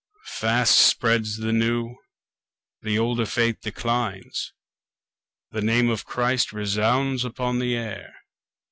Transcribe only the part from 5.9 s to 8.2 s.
of Christ resounds upon the air.